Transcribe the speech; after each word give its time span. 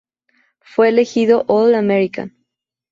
Fue 0.61 0.87
elegido 0.89 1.45
All-American. 1.47 2.33